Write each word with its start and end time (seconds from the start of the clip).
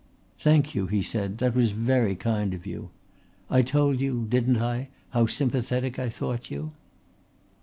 "Thank 0.39 0.73
you," 0.73 0.87
he 0.87 1.03
said. 1.03 1.37
"That 1.37 1.53
was 1.53 1.73
very 1.73 2.15
kind 2.15 2.55
of 2.55 2.65
you. 2.65 2.89
I 3.51 3.61
told 3.61 4.01
you 4.01 4.25
didn't 4.27 4.59
I? 4.59 4.87
how 5.11 5.27
sympathetic 5.27 5.99
I 5.99 6.09
thought 6.09 6.49
you." 6.49 6.71